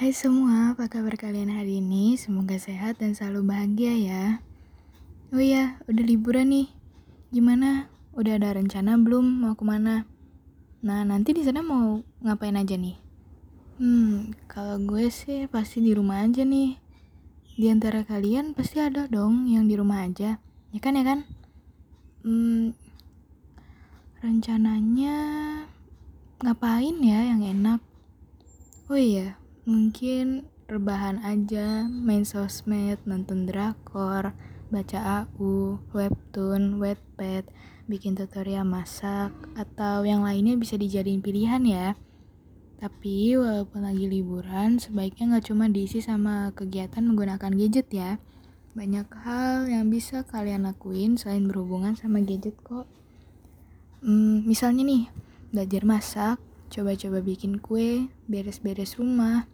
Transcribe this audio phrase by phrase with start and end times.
[0.00, 2.16] Hai semua, apa kabar kalian hari ini?
[2.16, 4.24] Semoga sehat dan selalu bahagia ya.
[5.28, 6.72] Oh iya, udah liburan nih.
[7.28, 7.92] Gimana?
[8.16, 10.08] Udah ada rencana belum mau ke mana?
[10.80, 12.96] Nah, nanti di sana mau ngapain aja nih?
[13.76, 16.80] Hmm, kalau gue sih pasti di rumah aja nih.
[17.60, 20.40] Di antara kalian pasti ada dong yang di rumah aja.
[20.72, 21.28] Ya kan ya kan?
[22.24, 22.72] Hmm,
[24.24, 25.16] rencananya
[26.40, 27.84] ngapain ya yang enak?
[28.88, 29.36] Oh iya,
[29.70, 34.34] mungkin rebahan aja, main sosmed, nonton drakor,
[34.66, 37.46] baca AU, webtoon, wetpad,
[37.86, 41.94] bikin tutorial masak, atau yang lainnya bisa dijadiin pilihan ya.
[42.82, 48.18] Tapi walaupun lagi liburan, sebaiknya nggak cuma diisi sama kegiatan menggunakan gadget ya.
[48.74, 52.90] Banyak hal yang bisa kalian lakuin selain berhubungan sama gadget kok.
[54.02, 55.04] Hmm, misalnya nih,
[55.54, 56.36] belajar masak,
[56.72, 59.44] coba-coba bikin kue, beres-beres rumah,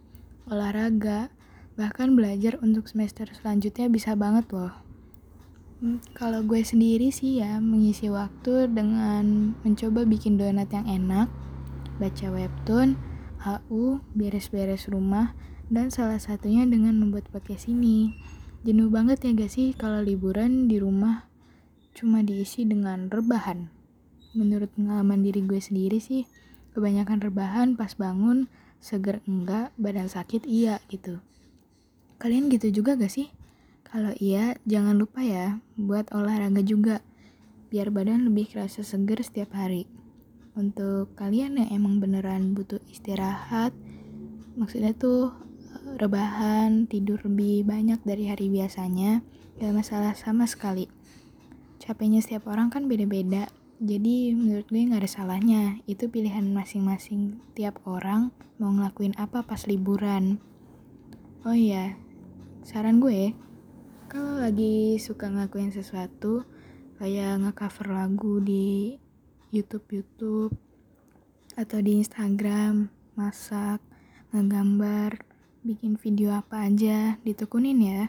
[0.47, 1.29] olahraga,
[1.77, 4.73] bahkan belajar untuk semester selanjutnya bisa banget loh.
[5.77, 11.29] Hmm, kalau gue sendiri sih ya mengisi waktu dengan mencoba bikin donat yang enak,
[12.01, 12.97] baca webtoon,
[13.45, 15.37] HU, beres-beres rumah,
[15.69, 18.17] dan salah satunya dengan membuat podcast ini.
[18.65, 21.29] Jenuh banget ya gak sih kalau liburan di rumah
[21.93, 23.69] cuma diisi dengan rebahan.
[24.33, 26.25] Menurut pengalaman diri gue sendiri sih,
[26.73, 28.49] kebanyakan rebahan pas bangun
[28.83, 31.19] seger enggak badan sakit iya gitu.
[32.17, 33.29] Kalian gitu juga gak sih?
[33.85, 36.99] Kalau iya jangan lupa ya buat olahraga juga
[37.69, 39.85] biar badan lebih kerasa seger setiap hari.
[40.57, 43.71] Untuk kalian yang emang beneran butuh istirahat
[44.57, 45.29] maksudnya tuh
[45.71, 49.21] eh, rebahan tidur lebih banyak dari hari biasanya
[49.61, 50.89] gak masalah sama sekali.
[51.77, 53.47] Capeknya setiap orang kan beda-beda
[53.77, 59.69] jadi menurut gue gak ada salahnya, itu pilihan masing-masing tiap orang mau ngelakuin apa pas
[59.69, 60.41] liburan.
[61.45, 61.93] Oh iya,
[62.65, 63.37] saran gue,
[64.09, 66.41] kalau lagi suka ngelakuin sesuatu,
[66.97, 68.97] kayak nge-cover lagu di
[69.53, 70.57] YouTube-YouTube,
[71.57, 73.81] atau di Instagram, masak,
[74.33, 75.21] ngegambar,
[75.65, 78.03] bikin video apa aja, ditekunin ya.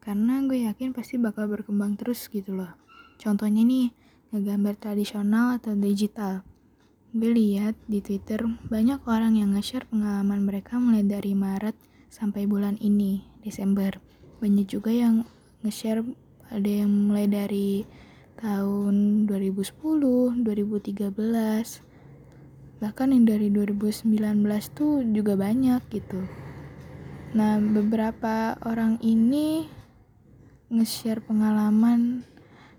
[0.00, 2.72] Karena gue yakin pasti bakal berkembang terus gitu loh.
[3.20, 3.92] Contohnya nih,
[4.34, 6.42] ngegambar tradisional atau digital.
[7.16, 11.78] Gue lihat di Twitter banyak orang yang nge-share pengalaman mereka mulai dari Maret
[12.12, 13.96] sampai bulan ini, Desember.
[14.42, 15.24] Banyak juga yang
[15.64, 16.04] nge-share
[16.52, 17.88] ada yang mulai dari
[18.36, 21.82] tahun 2010, 2013,
[22.76, 24.12] bahkan yang dari 2019
[24.76, 26.20] tuh juga banyak gitu.
[27.32, 29.64] Nah, beberapa orang ini
[30.68, 32.28] nge-share pengalaman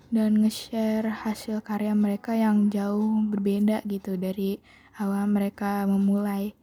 [0.07, 4.59] dan nge-share hasil karya mereka yang jauh berbeda gitu dari
[4.95, 6.55] awal mereka memulai.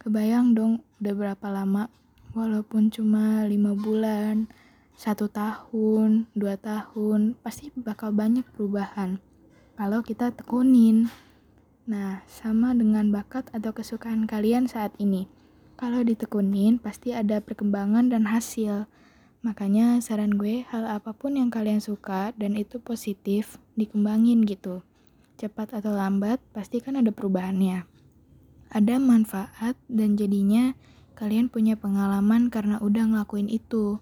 [0.00, 1.88] Kebayang dong udah berapa lama,
[2.32, 4.48] walaupun cuma lima bulan,
[4.96, 9.20] satu tahun, dua tahun, pasti bakal banyak perubahan
[9.80, 11.08] kalau kita tekunin.
[11.88, 15.24] Nah, sama dengan bakat atau kesukaan kalian saat ini.
[15.80, 18.84] Kalau ditekunin, pasti ada perkembangan dan hasil.
[19.40, 24.84] Makanya saran gue hal apa pun yang kalian suka dan itu positif dikembangin gitu.
[25.40, 27.88] Cepat atau lambat pasti kan ada perubahannya.
[28.68, 30.76] Ada manfaat dan jadinya
[31.16, 33.96] kalian punya pengalaman karena udah ngelakuin itu.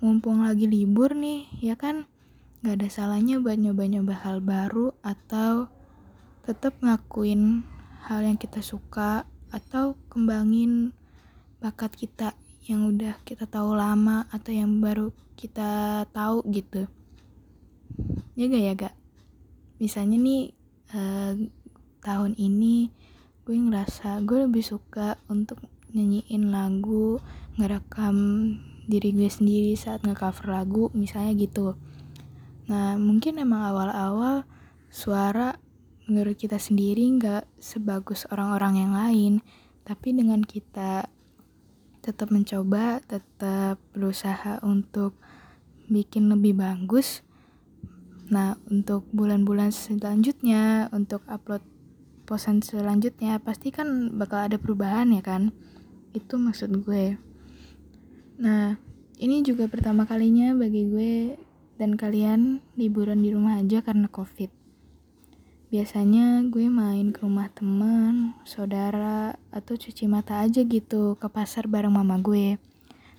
[0.00, 2.08] Mumpung lagi libur nih, ya kan?
[2.64, 5.68] Gak ada salahnya buat nyoba-nyoba hal baru atau
[6.48, 7.68] tetap ngakuin
[8.08, 10.96] hal yang kita suka atau kembangin
[11.60, 12.32] bakat kita
[12.64, 16.88] yang udah kita tahu lama atau yang baru kita tahu gitu.
[18.34, 18.94] Ya gak ya gak
[19.82, 20.42] misalnya nih
[20.94, 21.34] uh,
[22.00, 22.88] tahun ini
[23.44, 25.60] gue ngerasa gue lebih suka untuk
[25.92, 27.20] nyanyiin lagu
[27.60, 28.16] ngerekam
[28.88, 31.76] diri gue sendiri saat ngecover lagu misalnya gitu.
[32.70, 34.48] Nah mungkin emang awal-awal
[34.88, 35.60] suara
[36.08, 39.32] menurut kita sendiri nggak sebagus orang-orang yang lain
[39.84, 41.08] tapi dengan kita
[42.04, 45.16] tetap mencoba, tetap berusaha untuk
[45.88, 47.24] bikin lebih bagus.
[48.28, 51.64] Nah, untuk bulan-bulan selanjutnya, untuk upload
[52.28, 55.56] posan selanjutnya, pasti kan bakal ada perubahan ya kan?
[56.12, 57.16] Itu maksud gue.
[58.40, 58.76] Nah,
[59.20, 61.14] ini juga pertama kalinya bagi gue
[61.80, 64.63] dan kalian liburan di rumah aja karena COVID.
[65.74, 71.90] Biasanya gue main ke rumah teman, saudara, atau cuci mata aja gitu ke pasar bareng
[71.90, 72.62] mama gue.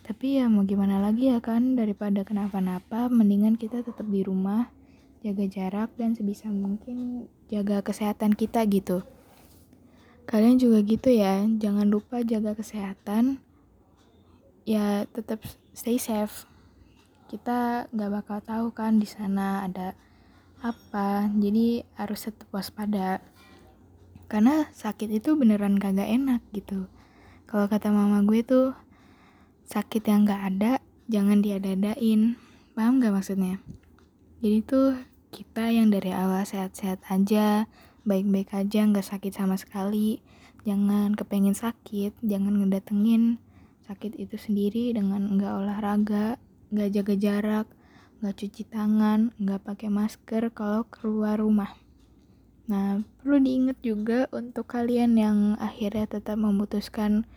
[0.07, 4.71] Tapi ya mau gimana lagi ya kan, daripada kenapa-napa, mendingan kita tetap di rumah,
[5.19, 9.03] jaga jarak, dan sebisa mungkin jaga kesehatan kita gitu.
[10.23, 13.43] Kalian juga gitu ya, jangan lupa jaga kesehatan,
[14.63, 15.43] ya tetap
[15.75, 16.47] stay safe
[17.25, 19.97] kita nggak bakal tahu kan di sana ada
[20.65, 21.29] apa?
[21.37, 23.21] Jadi harus tetap waspada.
[24.25, 26.89] Karena sakit itu beneran kagak enak gitu.
[27.45, 28.73] Kalau kata mama gue tuh
[29.69, 30.71] sakit yang nggak ada
[31.05, 32.33] jangan diadadain
[32.73, 33.61] paham gak maksudnya?
[34.41, 34.97] Jadi tuh
[35.29, 37.69] kita yang dari awal sehat-sehat aja
[38.01, 40.25] baik-baik aja nggak sakit sama sekali.
[40.65, 43.37] Jangan kepengen sakit jangan ngedatengin
[43.85, 46.41] sakit itu sendiri dengan nggak olahraga
[46.73, 47.67] nggak jaga jarak
[48.19, 51.73] nggak cuci tangan nggak pakai masker kalau keluar rumah
[52.65, 57.29] nah perlu diingat juga untuk kalian yang akhirnya tetap memutuskan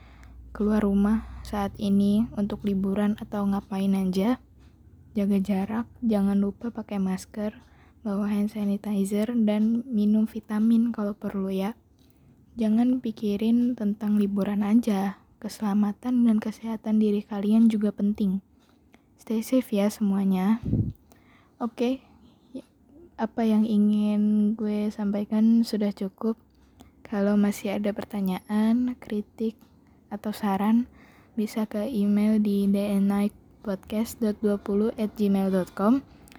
[0.56, 4.40] keluar rumah saat ini untuk liburan atau ngapain aja
[5.12, 7.68] jaga jarak jangan lupa pakai masker
[8.08, 11.74] bawa hand sanitizer, dan minum vitamin kalau perlu ya.
[12.58, 18.42] Jangan pikirin tentang liburan aja, keselamatan dan kesehatan diri kalian juga penting.
[19.18, 20.62] Stay safe ya semuanya.
[21.58, 22.06] Oke,
[22.54, 22.62] okay.
[23.18, 26.38] apa yang ingin gue sampaikan sudah cukup.
[27.02, 29.58] Kalau masih ada pertanyaan, kritik,
[30.08, 30.86] atau saran,
[31.34, 35.12] bisa ke email di dnightpodcast.20 at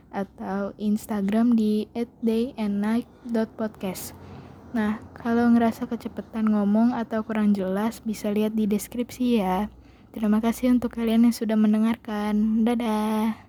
[0.09, 1.85] atau Instagram di
[2.25, 4.17] @dayandnight.podcast.
[4.69, 9.73] Nah, kalau ngerasa kecepatan ngomong atau kurang jelas bisa lihat di deskripsi ya.
[10.09, 12.65] Terima kasih untuk kalian yang sudah mendengarkan.
[12.65, 13.48] Dadah.